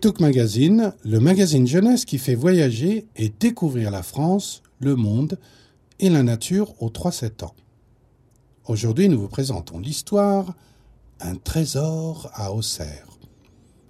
Tuk 0.00 0.20
Magazine, 0.20 0.92
le 1.04 1.18
magazine 1.18 1.66
jeunesse 1.66 2.04
qui 2.04 2.18
fait 2.18 2.36
voyager 2.36 3.06
et 3.16 3.30
découvrir 3.30 3.90
la 3.90 4.02
France, 4.02 4.62
le 4.78 4.94
monde 4.94 5.38
et 5.98 6.08
la 6.08 6.22
nature 6.22 6.80
aux 6.80 6.90
3-7 6.90 7.44
ans. 7.44 7.54
Aujourd'hui, 8.66 9.08
nous 9.08 9.20
vous 9.20 9.28
présentons 9.28 9.80
l'histoire 9.80 10.54
Un 11.20 11.34
trésor 11.34 12.30
à 12.34 12.52
Auxerre. 12.52 13.08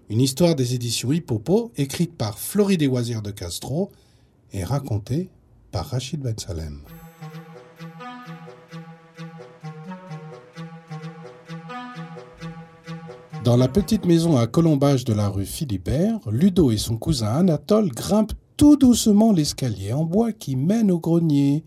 Une 0.08 0.20
histoire 0.20 0.54
des 0.54 0.74
éditions 0.74 1.12
Hippopo, 1.12 1.72
écrite 1.76 2.16
par 2.16 2.38
Florie 2.38 2.78
Deswasières 2.78 3.22
de 3.22 3.30
Castro 3.30 3.90
et 4.52 4.64
racontée 4.64 5.28
par 5.72 5.86
Rachid 5.86 6.20
Ben 6.20 6.38
Salem. 6.38 6.80
Dans 13.48 13.56
la 13.56 13.66
petite 13.66 14.04
maison 14.04 14.36
à 14.36 14.46
colombage 14.46 15.06
de 15.06 15.14
la 15.14 15.30
rue 15.30 15.46
Philibert, 15.46 16.20
Ludo 16.30 16.70
et 16.70 16.76
son 16.76 16.98
cousin 16.98 17.28
Anatole 17.28 17.88
grimpent 17.88 18.34
tout 18.58 18.76
doucement 18.76 19.32
l'escalier 19.32 19.94
en 19.94 20.04
bois 20.04 20.32
qui 20.32 20.54
mène 20.54 20.90
au 20.90 20.98
grenier. 20.98 21.64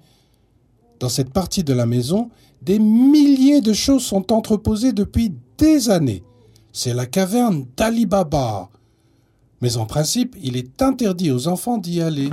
Dans 1.00 1.10
cette 1.10 1.34
partie 1.34 1.64
de 1.64 1.74
la 1.74 1.88
maison, 1.88 2.30
des 2.62 2.78
milliers 2.78 3.62
de 3.62 3.74
choses 3.74 4.04
sont 4.04 4.32
entreposées 4.32 4.94
depuis 4.94 5.34
des 5.58 5.90
années. 5.90 6.22
C'est 6.72 6.94
la 6.94 7.08
caverne 7.08 7.66
d'Ali 7.76 8.06
Baba. 8.06 8.70
Mais 9.60 9.76
en 9.78 9.88
principe, 9.88 10.36
il 10.40 10.58
est 10.58 10.84
interdit 10.84 11.32
aux 11.32 11.48
enfants 11.48 11.80
d'y 11.80 12.00
aller. 12.00 12.30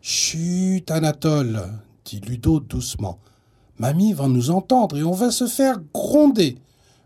Chut, 0.00 0.88
Anatole, 0.88 1.64
dit 2.04 2.20
Ludo 2.20 2.60
doucement. 2.60 3.18
Mamie 3.78 4.12
va 4.12 4.28
nous 4.28 4.50
entendre 4.50 4.96
et 4.96 5.02
on 5.02 5.12
va 5.12 5.30
se 5.30 5.46
faire 5.46 5.80
gronder. 5.92 6.56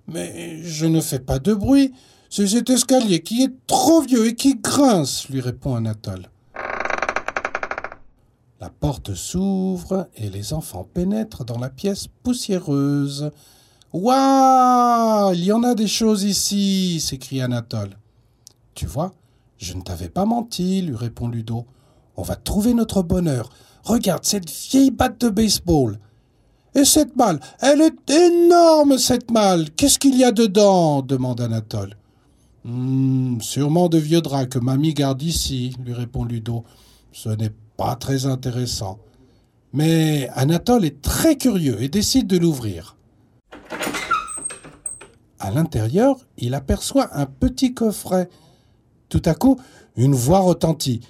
Mais 0.06 0.62
je 0.62 0.86
ne 0.86 1.00
fais 1.00 1.18
pas 1.18 1.38
de 1.38 1.54
bruit. 1.54 1.92
C'est 2.30 2.46
cet 2.46 2.68
escalier 2.70 3.20
qui 3.20 3.42
est 3.42 3.54
trop 3.66 4.02
vieux 4.02 4.26
et 4.26 4.34
qui 4.34 4.56
grince, 4.56 5.28
lui 5.28 5.40
répond 5.40 5.74
Anatole. 5.74 6.28
La 8.60 8.70
porte 8.70 9.14
s'ouvre 9.14 10.08
et 10.16 10.28
les 10.28 10.52
enfants 10.52 10.86
pénètrent 10.92 11.44
dans 11.44 11.58
la 11.58 11.70
pièce 11.70 12.08
poussiéreuse. 12.22 13.30
Waouh 13.92 15.32
Il 15.34 15.44
y 15.44 15.52
en 15.52 15.62
a 15.62 15.74
des 15.74 15.86
choses 15.86 16.24
ici 16.24 17.00
s'écrie 17.00 17.40
Anatole. 17.40 17.96
Tu 18.74 18.86
vois, 18.86 19.14
je 19.58 19.74
ne 19.74 19.80
t'avais 19.80 20.08
pas 20.08 20.24
menti, 20.24 20.82
lui 20.82 20.96
répond 20.96 21.28
Ludo. 21.28 21.66
On 22.16 22.22
va 22.22 22.36
trouver 22.36 22.74
notre 22.74 23.02
bonheur. 23.02 23.48
Regarde 23.84 24.24
cette 24.24 24.50
vieille 24.50 24.90
batte 24.90 25.20
de 25.20 25.30
baseball. 25.30 25.98
Et 26.74 26.84
cette 26.84 27.16
malle 27.16 27.40
Elle 27.60 27.80
est 27.80 28.10
énorme, 28.10 28.98
cette 28.98 29.30
malle 29.30 29.70
Qu'est-ce 29.70 29.98
qu'il 29.98 30.16
y 30.16 30.24
a 30.24 30.32
dedans? 30.32 31.02
demande 31.02 31.40
Anatole. 31.40 31.96
Hmm, 32.64 33.40
sûrement 33.40 33.88
de 33.88 33.98
vieux 33.98 34.20
draps 34.20 34.48
que 34.48 34.58
mamie 34.58 34.94
garde 34.94 35.22
ici, 35.22 35.74
lui 35.84 35.94
répond 35.94 36.24
Ludo. 36.24 36.64
Ce 37.12 37.30
n'est 37.30 37.52
pas 37.76 37.96
très 37.96 38.26
intéressant. 38.26 38.98
Mais 39.72 40.28
Anatole 40.34 40.84
est 40.84 41.00
très 41.00 41.36
curieux 41.36 41.82
et 41.82 41.88
décide 41.88 42.26
de 42.26 42.36
l'ouvrir. 42.38 42.96
À 45.38 45.50
l'intérieur, 45.50 46.16
il 46.36 46.54
aperçoit 46.54 47.08
un 47.16 47.26
petit 47.26 47.72
coffret. 47.72 48.28
Tout 49.08 49.22
à 49.24 49.34
coup, 49.34 49.58
une 49.96 50.14
voix 50.14 50.40
retentit. 50.40 51.00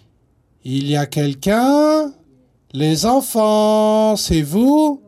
Il 0.65 0.87
y 0.87 0.97
a 0.97 1.06
quelqu'un? 1.06 2.12
Les 2.72 3.06
enfants, 3.06 4.16
c'est 4.16 4.43
vous? 4.43 5.00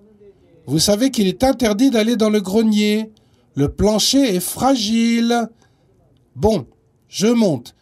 Vous 0.70 0.78
savez 0.78 1.10
qu'il 1.10 1.26
est 1.26 1.42
interdit 1.42 1.90
d'aller 1.90 2.14
dans 2.14 2.30
le 2.30 2.40
grenier. 2.40 3.10
Le 3.56 3.70
plancher 3.70 4.36
est 4.36 4.38
fragile. 4.38 5.48
Bon, 6.36 6.64
je 7.08 7.26
monte. 7.26 7.74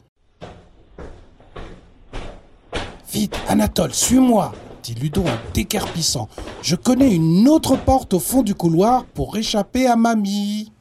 Vite, 3.12 3.37
Anatole, 3.47 3.93
suis-moi, 3.93 4.54
dit 4.82 4.94
Ludo 4.94 5.21
en 5.21 5.53
décarpissant. 5.53 6.31
Je 6.62 6.77
connais 6.77 7.15
une 7.15 7.47
autre 7.47 7.77
porte 7.77 8.15
au 8.15 8.21
fond 8.21 8.43
du 8.43 8.54
couloir 8.54 9.04
pour 9.04 9.37
échapper 9.37 9.87
à 9.87 9.94
mamie. 9.94 10.72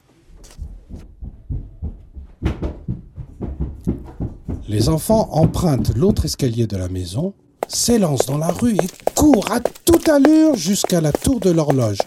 Les 4.69 4.87
enfants 4.87 5.27
empruntent 5.33 5.93
l'autre 5.97 6.23
escalier 6.23 6.67
de 6.67 6.77
la 6.77 6.87
maison 6.87 7.33
s'élance 7.67 8.25
dans 8.25 8.37
la 8.37 8.49
rue 8.49 8.75
et 8.75 9.11
court 9.15 9.51
à 9.51 9.59
toute 9.59 10.07
allure 10.09 10.55
jusqu'à 10.55 11.01
la 11.01 11.11
tour 11.11 11.39
de 11.39 11.49
l'horloge. 11.49 11.99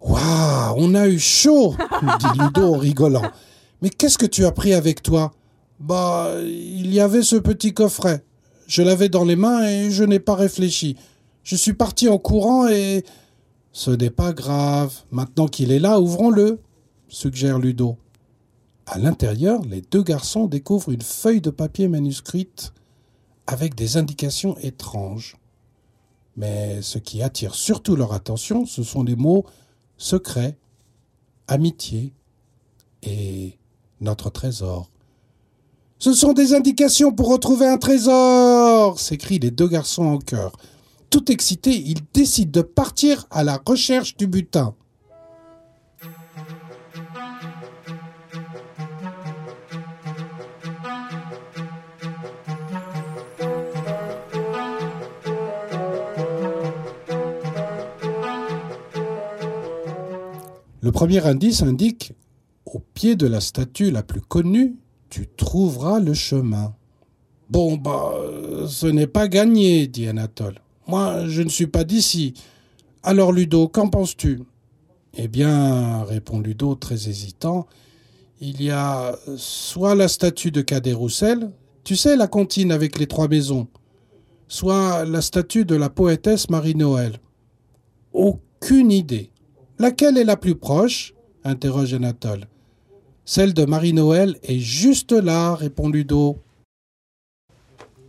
Waouh, 0.00 0.74
on 0.76 0.94
a 0.94 1.08
eu 1.08 1.18
chaud, 1.18 1.74
dit 2.02 2.38
Ludo 2.38 2.74
en 2.74 2.78
rigolant. 2.78 3.30
Mais 3.82 3.90
qu'est-ce 3.90 4.18
que 4.18 4.26
tu 4.26 4.44
as 4.44 4.52
pris 4.52 4.74
avec 4.74 5.02
toi? 5.02 5.32
Bah, 5.80 6.30
il 6.44 6.92
y 6.92 7.00
avait 7.00 7.22
ce 7.22 7.36
petit 7.36 7.74
coffret. 7.74 8.24
Je 8.66 8.82
l'avais 8.82 9.08
dans 9.08 9.24
les 9.24 9.36
mains 9.36 9.66
et 9.66 9.90
je 9.90 10.04
n'ai 10.04 10.20
pas 10.20 10.34
réfléchi. 10.34 10.96
Je 11.42 11.56
suis 11.56 11.74
parti 11.74 12.08
en 12.08 12.18
courant 12.18 12.68
et. 12.68 13.04
Ce 13.72 13.90
n'est 13.90 14.10
pas 14.10 14.32
grave. 14.32 14.92
Maintenant 15.10 15.48
qu'il 15.48 15.70
est 15.70 15.78
là, 15.78 16.00
ouvrons-le, 16.00 16.60
suggère 17.08 17.58
Ludo. 17.58 17.98
À 18.86 18.98
l'intérieur, 18.98 19.60
les 19.68 19.82
deux 19.82 20.02
garçons 20.02 20.46
découvrent 20.46 20.92
une 20.92 21.02
feuille 21.02 21.40
de 21.40 21.50
papier 21.50 21.88
manuscrite 21.88 22.72
avec 23.46 23.74
des 23.74 23.96
indications 23.96 24.56
étranges. 24.58 25.36
Mais 26.36 26.82
ce 26.82 26.98
qui 26.98 27.22
attire 27.22 27.54
surtout 27.54 27.96
leur 27.96 28.12
attention, 28.12 28.66
ce 28.66 28.82
sont 28.82 29.02
les 29.02 29.16
mots 29.16 29.44
secret, 29.96 30.58
amitié 31.48 32.12
et 33.02 33.58
notre 34.00 34.30
trésor. 34.30 34.90
Ce 35.98 36.12
sont 36.12 36.34
des 36.34 36.52
indications 36.52 37.12
pour 37.12 37.28
retrouver 37.28 37.66
un 37.66 37.78
trésor 37.78 39.00
s'écrient 39.00 39.38
les 39.38 39.50
deux 39.50 39.68
garçons 39.68 40.04
en 40.04 40.18
chœur. 40.18 40.52
Tout 41.08 41.30
excités, 41.32 41.74
ils 41.74 42.02
décident 42.12 42.60
de 42.60 42.62
partir 42.62 43.26
à 43.30 43.44
la 43.44 43.62
recherche 43.64 44.16
du 44.16 44.26
butin. 44.26 44.74
Le 60.86 60.92
premier 60.92 61.26
indice 61.26 61.64
indique 61.64 62.12
Au 62.64 62.78
pied 62.78 63.16
de 63.16 63.26
la 63.26 63.40
statue 63.40 63.90
la 63.90 64.04
plus 64.04 64.20
connue, 64.20 64.76
tu 65.10 65.26
trouveras 65.26 65.98
le 65.98 66.14
chemin. 66.14 66.76
Bon, 67.50 67.76
bah, 67.76 68.14
ce 68.68 68.86
n'est 68.86 69.08
pas 69.08 69.26
gagné, 69.26 69.88
dit 69.88 70.06
Anatole. 70.06 70.60
Moi, 70.86 71.26
je 71.26 71.42
ne 71.42 71.48
suis 71.48 71.66
pas 71.66 71.82
d'ici. 71.82 72.34
Alors, 73.02 73.32
Ludo, 73.32 73.66
qu'en 73.66 73.88
penses-tu? 73.88 74.42
Eh 75.14 75.26
bien, 75.26 76.04
répond 76.04 76.38
Ludo 76.38 76.76
très 76.76 77.08
hésitant, 77.08 77.66
il 78.40 78.62
y 78.62 78.70
a 78.70 79.18
soit 79.36 79.96
la 79.96 80.06
statue 80.06 80.52
de 80.52 80.60
Cadet 80.60 80.92
Roussel, 80.92 81.50
tu 81.82 81.96
sais, 81.96 82.14
la 82.14 82.28
comptine 82.28 82.70
avec 82.70 83.00
les 83.00 83.08
trois 83.08 83.26
maisons, 83.26 83.66
soit 84.46 85.04
la 85.04 85.20
statue 85.20 85.64
de 85.64 85.74
la 85.74 85.90
poétesse 85.90 86.48
Marie-Noël. 86.48 87.18
Aucune 88.12 88.92
idée. 88.92 89.32
Laquelle 89.78 90.16
est 90.16 90.24
la 90.24 90.36
plus 90.36 90.54
proche? 90.54 91.12
Interroge 91.44 91.92
Anatole. 91.92 92.46
Celle 93.24 93.52
de 93.52 93.64
Marie-Noël 93.64 94.38
est 94.42 94.58
juste 94.58 95.12
là, 95.12 95.54
répond 95.54 95.90
Ludo. 95.90 96.38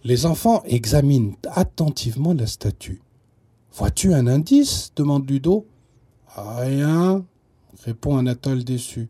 Les 0.04 0.26
enfants 0.26 0.64
examinent 0.66 1.36
attentivement 1.52 2.34
la 2.34 2.48
statue. 2.48 3.02
Vois-tu 3.74 4.14
un 4.14 4.28
indice? 4.28 4.92
demande 4.96 5.30
Ludo. 5.30 5.66
Rien, 6.36 7.26
répond 7.84 8.18
Anatole 8.18 8.64
déçu. 8.64 9.10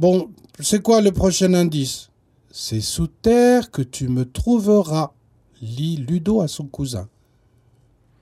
Bon, 0.00 0.30
c'est 0.58 0.82
quoi 0.82 1.00
le 1.00 1.12
prochain 1.12 1.54
indice? 1.54 2.10
C'est 2.50 2.80
sous 2.80 3.06
terre 3.06 3.70
que 3.70 3.82
tu 3.82 4.08
me 4.08 4.24
trouveras, 4.24 5.12
lit 5.62 5.96
Ludo 5.96 6.40
à 6.40 6.48
son 6.48 6.66
cousin. 6.66 7.08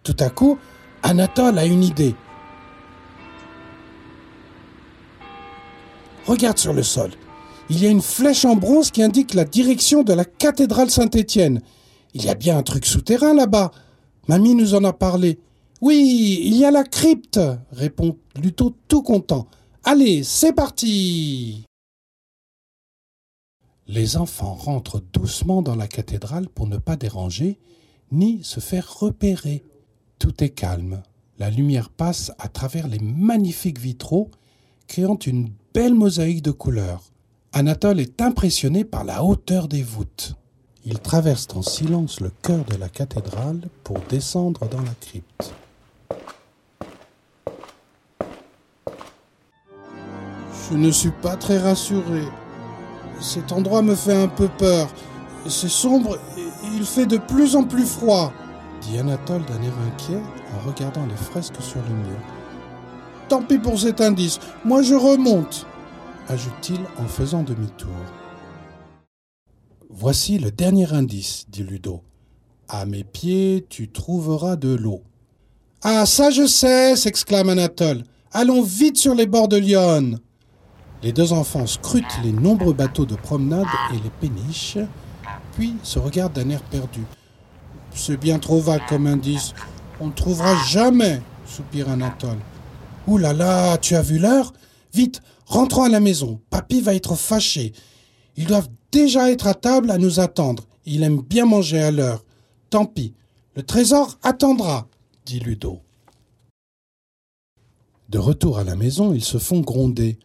Tout 0.02 0.17
à 0.19 0.29
coup, 0.29 0.58
Anatole 1.02 1.58
a 1.58 1.64
une 1.64 1.85
idée. 1.85 2.14
Regarde 6.26 6.58
sur 6.58 6.72
le 6.72 6.82
sol. 6.82 7.10
Il 7.69 7.82
y 7.82 7.86
a 7.86 7.90
une 7.90 8.02
flèche 8.02 8.44
en 8.44 8.54
bronze 8.54 8.90
qui 8.90 9.02
indique 9.02 9.34
la 9.34 9.44
direction 9.44 10.02
de 10.02 10.12
la 10.12 10.24
cathédrale 10.24 10.90
Saint-Étienne. 10.90 11.62
Il 12.14 12.24
y 12.24 12.28
a 12.28 12.34
bien 12.34 12.58
un 12.58 12.62
truc 12.62 12.86
souterrain 12.86 13.34
là-bas. 13.34 13.70
Mamie 14.28 14.54
nous 14.54 14.74
en 14.74 14.84
a 14.84 14.92
parlé. 14.92 15.38
Oui, 15.80 16.40
il 16.44 16.54
y 16.54 16.64
a 16.64 16.70
la 16.70 16.84
crypte, 16.84 17.40
répond 17.72 18.16
Luto 18.40 18.76
tout 18.86 19.02
content. 19.02 19.48
Allez, 19.82 20.22
c'est 20.22 20.52
parti. 20.52 21.64
Les 23.88 24.16
enfants 24.16 24.54
rentrent 24.54 25.02
doucement 25.12 25.60
dans 25.60 25.74
la 25.74 25.88
cathédrale 25.88 26.48
pour 26.48 26.69
ne 26.69 26.76
pas 26.76 26.94
déranger, 26.94 27.58
ni 28.12 28.44
se 28.44 28.60
faire 28.60 28.98
repérer. 29.00 29.64
Tout 30.20 30.44
est 30.44 30.50
calme. 30.50 31.02
La 31.38 31.50
lumière 31.50 31.90
passe 31.90 32.30
à 32.38 32.46
travers 32.48 32.86
les 32.86 33.00
magnifiques 33.00 33.80
vitraux, 33.80 34.30
créant 34.86 35.19
une 35.19 35.48
belle 35.74 35.94
mosaïque 35.94 36.42
de 36.42 36.50
couleurs. 36.50 37.02
Anatole 37.52 38.00
est 38.00 38.20
impressionné 38.20 38.84
par 38.84 39.04
la 39.04 39.24
hauteur 39.24 39.69
des 39.69 39.82
voûtes. 39.82 40.34
Ils 40.84 40.98
traversent 40.98 41.48
en 41.54 41.62
silence 41.62 42.20
le 42.20 42.30
cœur 42.42 42.64
de 42.64 42.76
la 42.76 42.88
cathédrale 42.88 43.60
pour 43.84 43.98
descendre 44.08 44.69
dans 44.69 44.80
la 44.80 44.94
crypte. 45.00 45.54
Je 50.70 50.76
ne 50.76 50.90
suis 50.90 51.12
pas 51.22 51.36
très 51.36 51.58
rassuré. 51.58 52.22
Cet 53.20 53.52
endroit 53.52 53.82
me 53.82 53.94
fait 53.94 54.20
un 54.22 54.28
peu 54.28 54.48
peur. 54.48 54.88
C'est 55.46 55.69
sombre 55.69 56.19
et 56.36 56.76
il 56.76 56.84
fait 56.84 57.06
de 57.06 57.19
plus 57.19 57.56
en 57.56 57.64
plus 57.64 57.86
froid, 57.86 58.32
dit 58.82 58.98
Anatole 58.98 59.44
d'un 59.44 59.62
air 59.62 59.74
inquiet 59.86 60.20
en 60.54 60.69
regardant 60.69 61.06
les 61.06 61.16
fresques 61.16 61.60
sur 61.60 61.80
le 61.82 61.94
mur. 61.94 62.42
Tant 63.32 63.40
pis 63.40 63.58
pour 63.58 63.81
cet 63.81 64.02
indice, 64.02 64.38
moi 64.62 64.82
je 64.82 64.94
remonte, 64.94 65.67
ajoute-t-il 66.29 66.81
en 67.02 67.08
faisant 67.08 67.43
demi-tour. 67.43 67.88
Voici 69.88 70.38
le 70.38 70.50
dernier 70.50 70.93
indice, 70.93 71.46
dit 71.49 71.62
Ludo. 71.62 72.02
À 72.69 72.84
mes 72.84 73.05
pieds, 73.05 73.64
tu 73.70 73.90
trouveras 73.90 74.56
de 74.56 74.75
l'eau. 74.75 75.00
Ah, 75.81 76.05
ça 76.05 76.31
je 76.31 76.46
sais, 76.46 76.94
s'exclame 76.94 77.49
Anatole. 77.49 78.05
Allons 78.32 78.61
vite 78.61 78.99
sur 78.99 79.14
les 79.14 79.26
bords 79.26 79.49
de 79.49 79.56
Lyon. 79.56 80.19
Les 81.02 81.14
deux 81.14 81.32
enfants 81.32 81.67
scrutent 81.67 82.19
les 82.23 82.32
nombreux 82.32 82.75
bateaux 82.75 83.06
de 83.06 83.17
promenade 83.17 83.64
et 83.94 83.99
les 84.05 84.11
péniches, 84.20 84.76
puis 85.56 85.76
se 85.82 85.99
regardent 85.99 86.34
d'un 86.34 86.50
air 86.50 86.62
perdu. 86.64 87.00
C'est 87.94 88.19
bien 88.19 88.38
trop 88.38 88.61
vague 88.61 88.87
comme 88.90 89.06
indice. 89.06 89.55
On 90.00 90.08
ne 90.08 90.12
trouvera 90.12 90.55
jamais, 90.67 91.23
soupire 91.46 91.88
Anatole. 91.88 92.37
Ouh 93.08 93.19
là 93.19 93.32
là, 93.32 93.78
tu 93.78 93.96
as 93.96 94.02
vu 94.02 94.19
l'heure? 94.19 94.52
Vite, 94.94 95.22
rentrons 95.46 95.82
à 95.82 95.88
la 95.88 96.00
maison. 96.00 96.40
Papy 96.50 96.81
va 96.81 96.94
être 96.94 97.16
fâché. 97.16 97.72
Ils 98.37 98.46
doivent 98.46 98.69
déjà 98.93 99.31
être 99.31 99.46
à 99.46 99.54
table 99.54 99.90
à 99.90 99.99
nous 99.99 100.20
attendre. 100.20 100.64
Il 100.87 101.02
aime 101.02 101.20
bien 101.20 101.44
manger 101.44 101.81
à 101.81 101.90
l'heure. 101.90 102.25
Tant 102.70 102.87
pis. 102.87 103.14
Le 103.56 103.62
trésor 103.62 104.19
attendra, 104.22 104.88
dit 105.26 105.40
Ludo. 105.40 105.81
De 108.08 108.19
retour 108.19 108.58
à 108.58 108.64
la 108.64 108.76
maison, 108.76 109.12
ils 109.12 109.25
se 109.25 109.38
font 109.38 109.60
gronder. 109.60 110.19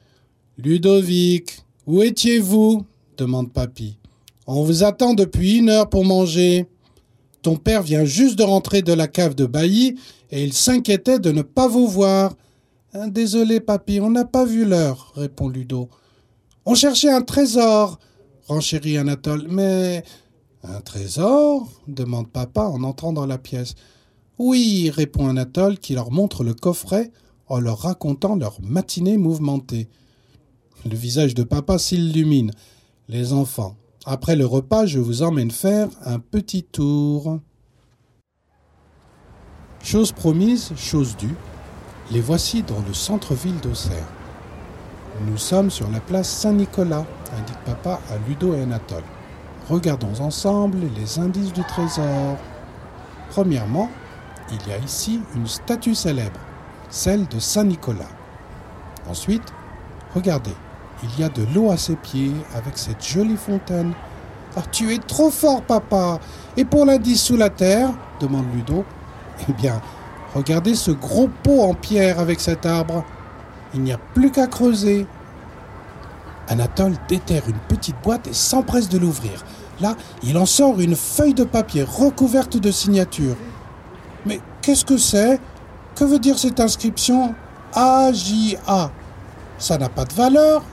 Ludovic, 0.57 1.59
où 1.88 2.03
étiez-vous? 2.03 2.85
demande 3.18 3.51
Papy. 3.51 3.97
On 4.45 4.63
vous 4.63 4.83
attend 4.83 5.13
depuis 5.13 5.57
une 5.57 5.69
heure 5.69 5.89
pour 5.89 6.06
manger. 6.06 6.68
Ton 7.41 7.56
père 7.56 7.81
vient 7.81 8.06
juste 8.06 8.38
de 8.38 8.44
rentrer 8.44 8.81
de 8.81 8.94
la 8.94 9.07
cave 9.07 9.35
de 9.35 9.45
Bailly 9.45 9.95
et 10.31 10.44
il 10.44 10.53
s'inquiétait 10.53 11.19
de 11.19 11.31
ne 11.31 11.41
pas 11.41 11.68
vous 11.68 11.88
voir. 11.88 12.33
Hein, 12.94 13.10
désolé, 13.10 13.60
papy, 13.60 14.00
on 14.00 14.10
n'a 14.10 14.25
pas 14.25 14.45
vu 14.45 14.66
l'heure, 14.66 15.12
répond 15.16 15.50
Ludo. 15.50 15.89
On 16.66 16.74
cherchait 16.74 17.12
un 17.12 17.22
trésor, 17.22 18.00
renchérit 18.48 18.98
Anatole. 18.98 19.48
Mais. 19.50 20.04
Un 20.63 20.81
trésor? 20.81 21.68
demande 21.88 22.30
papa 22.30 22.63
en 22.63 22.84
entrant 22.84 23.13
dans 23.13 23.25
la 23.25 23.38
pièce. 23.38 23.75
Oui, 24.39 24.89
répond 24.94 25.28
Anatole 25.28 25.80
qui 25.80 25.94
leur 25.94 26.12
montre 26.12 26.44
le 26.44 26.54
coffret 26.54 27.12
en 27.48 27.60
leur 27.60 27.80
racontant 27.80 28.36
leur 28.36 28.62
matinée 28.62 29.18
mouvementée. 29.18 29.88
Le 30.86 30.95
visage 30.95 31.33
de 31.36 31.44
papa 31.44 31.78
s'illumine. 31.78 32.51
Les 33.07 33.33
enfants, 33.33 33.78
après 34.06 34.36
le 34.36 34.45
repas, 34.45 34.86
je 34.86 35.00
vous 35.00 35.24
emmène 35.24 35.51
faire 35.51 35.90
un 36.04 36.19
petit 36.19 36.63
tour. 36.63 37.40
Chose 39.81 40.12
promise, 40.12 40.74
chose 40.75 41.16
due, 41.16 41.36
les 42.12 42.21
voici 42.21 42.63
dans 42.63 42.81
le 42.88 42.94
centre-ville 42.94 43.59
d'Auxerre. 43.59 44.07
Nous 45.25 45.38
sommes 45.38 45.69
sur 45.69 45.89
la 45.89 46.00
place 46.00 46.30
Saint-Nicolas, 46.30 47.06
indique 47.38 47.63
papa 47.65 48.00
à 48.09 48.27
Ludo 48.27 48.54
et 48.54 48.62
Anatole. 48.62 49.04
Regardons 49.69 50.21
ensemble 50.21 50.80
les 50.95 51.19
indices 51.19 51.51
du 51.51 51.63
trésor. 51.63 52.38
Premièrement, 53.31 53.89
il 54.51 54.69
y 54.69 54.74
a 54.74 54.77
ici 54.77 55.19
une 55.36 55.48
statue 55.48 55.95
célèbre, 55.95 56.39
celle 56.89 57.27
de 57.27 57.39
Saint-Nicolas. 57.39 58.06
Ensuite, 59.09 59.54
regardez, 60.15 60.56
il 61.04 61.19
y 61.19 61.24
a 61.24 61.30
de 61.30 61.45
l'eau 61.54 61.71
à 61.71 61.77
ses 61.77 61.98
pieds 61.98 62.33
avec 62.56 62.77
cette 62.77 63.06
jolie 63.06 63.36
fontaine. 63.36 63.94
Ah, 64.56 64.63
tu 64.71 64.94
es 64.94 64.98
trop 64.98 65.30
fort, 65.30 65.62
papa. 65.62 66.19
Et 66.56 66.63
pour 66.63 66.86
l'indice 66.86 67.24
sous 67.24 67.38
la 67.38 67.50
terre 67.50 67.89
demande 68.21 68.45
Ludo. 68.54 68.86
Eh 69.50 69.54
bien, 69.54 69.81
regardez 70.38 70.75
ce 70.75 70.92
gros 70.92 71.30
pot 71.44 71.62
en 71.62 71.74
pierre 71.74 72.19
avec 72.19 72.39
cet 72.39 72.66
arbre. 72.66 73.04
Il 73.74 73.81
n'y 73.81 73.92
a 73.92 73.98
plus 73.98 74.31
qu'à 74.31 74.48
creuser. 74.48 75.06
Anatole 76.48 76.94
déterre 77.10 77.44
une 77.48 77.60
petite 77.68 77.95
boîte 78.04 78.28
et 78.28 78.34
s'empresse 78.34 78.88
de 78.88 78.98
l'ouvrir. 78.98 79.44
Là, 79.81 79.95
il 80.24 80.38
en 80.38 80.45
sort 80.45 80.80
une 80.80 80.95
feuille 80.95 81.34
de 81.34 81.44
papier 81.44 81.84
recouverte 81.84 82.57
de 82.57 82.72
signatures. 82.72 83.36
Mais 84.25 84.39
qu'est-ce 84.62 84.86
que 84.86 84.98
c'est? 84.98 85.39
Que 85.95 86.04
veut 86.06 86.19
dire 86.19 86.38
cette 86.38 86.60
inscription? 86.60 87.36
AJA 87.74 88.92
Ça 89.57 89.78
n'a 89.78 89.90
pas 89.90 90.06
de 90.06 90.13
valeur? 90.13 90.63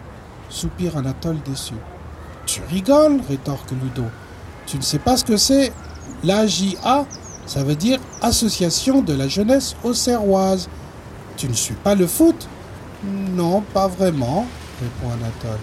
soupire 0.50 0.96
Anatole 0.96 1.38
déçu. 1.44 1.74
Tu 2.46 2.60
rigoles, 2.70 3.20
rétorque 3.28 3.70
Ludo. 3.72 4.04
Tu 4.66 4.76
ne 4.76 4.82
sais 4.82 4.98
pas 4.98 5.16
ce 5.16 5.24
que 5.24 5.36
c'est? 5.36 5.72
L'AJA, 6.22 7.06
ça 7.46 7.62
veut 7.62 7.76
dire 7.76 7.98
Association 8.22 9.02
de 9.02 9.12
la 9.14 9.28
jeunesse 9.28 9.76
auxerroise. 9.84 10.68
Tu 11.36 11.48
ne 11.48 11.54
suis 11.54 11.74
pas 11.74 11.94
le 11.94 12.06
foot? 12.06 12.48
Non, 13.04 13.60
pas 13.60 13.88
vraiment, 13.88 14.46
répond 14.80 15.12
Anatole. 15.12 15.60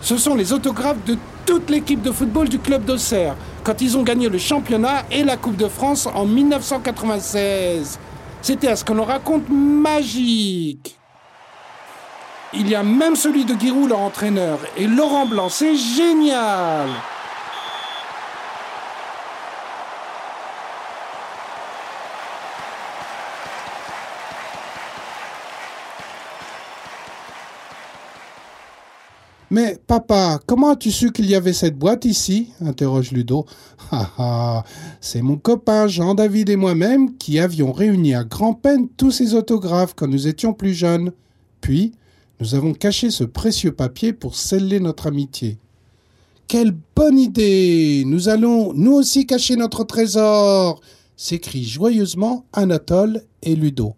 Ce 0.00 0.16
sont 0.16 0.34
les 0.34 0.52
autographes 0.52 1.04
de 1.04 1.16
toute 1.44 1.68
l'équipe 1.68 2.00
de 2.00 2.12
football 2.12 2.48
du 2.48 2.58
club 2.58 2.84
d'Auxerre, 2.84 3.34
quand 3.64 3.80
ils 3.80 3.98
ont 3.98 4.02
gagné 4.02 4.28
le 4.28 4.38
championnat 4.38 5.04
et 5.10 5.24
la 5.24 5.36
Coupe 5.36 5.56
de 5.56 5.68
France 5.68 6.06
en 6.06 6.24
1996. 6.24 7.98
C'était 8.40 8.68
à 8.68 8.76
ce 8.76 8.84
que 8.84 8.92
l'on 8.92 9.04
raconte 9.04 9.48
magique. 9.48 10.96
Il 12.54 12.68
y 12.68 12.74
a 12.74 12.82
même 12.82 13.16
celui 13.16 13.44
de 13.44 13.54
Giroud, 13.58 13.88
leur 13.88 14.00
entraîneur, 14.00 14.58
et 14.76 14.86
Laurent 14.86 15.26
Blanc, 15.26 15.48
c'est 15.48 15.74
génial 15.74 16.88
Mais 29.50 29.78
papa, 29.88 30.38
comment 30.46 30.70
as-tu 30.70 30.92
su 30.92 31.10
qu'il 31.10 31.26
y 31.26 31.34
avait 31.34 31.52
cette 31.52 31.76
boîte 31.76 32.04
ici? 32.04 32.50
interroge 32.60 33.10
Ludo. 33.10 33.46
Ah 33.92 34.10
ah, 34.18 34.64
c'est 35.00 35.20
mon 35.20 35.36
copain 35.36 35.88
Jean-David 35.88 36.48
et 36.48 36.54
moi-même 36.56 37.16
qui 37.16 37.40
avions 37.40 37.72
réuni 37.72 38.14
à 38.14 38.22
grand-peine 38.22 38.88
tous 38.96 39.10
ces 39.10 39.34
autographes 39.34 39.94
quand 39.96 40.06
nous 40.06 40.28
étions 40.28 40.52
plus 40.52 40.74
jeunes. 40.74 41.10
Puis, 41.60 41.92
nous 42.38 42.54
avons 42.54 42.72
caché 42.72 43.10
ce 43.10 43.24
précieux 43.24 43.72
papier 43.72 44.12
pour 44.12 44.36
sceller 44.36 44.78
notre 44.78 45.08
amitié. 45.08 45.58
Quelle 46.46 46.72
bonne 46.94 47.18
idée 47.18 48.04
Nous 48.06 48.28
allons 48.28 48.72
nous 48.74 48.92
aussi 48.92 49.26
cacher 49.26 49.56
notre 49.56 49.82
trésor 49.82 50.80
s'écrient 51.16 51.68
joyeusement 51.68 52.44
Anatole 52.52 53.22
et 53.42 53.56
Ludo. 53.56 53.94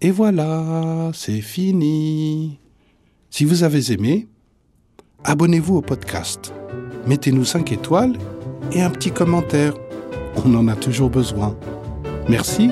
Et 0.00 0.10
voilà, 0.12 1.10
c'est 1.14 1.40
fini. 1.40 2.61
Si 3.34 3.46
vous 3.46 3.62
avez 3.62 3.90
aimé, 3.90 4.28
abonnez-vous 5.24 5.76
au 5.76 5.80
podcast. 5.80 6.52
Mettez-nous 7.06 7.46
5 7.46 7.72
étoiles 7.72 8.18
et 8.72 8.82
un 8.82 8.90
petit 8.90 9.10
commentaire. 9.10 9.72
On 10.44 10.54
en 10.54 10.68
a 10.68 10.76
toujours 10.76 11.08
besoin. 11.08 11.56
Merci 12.28 12.68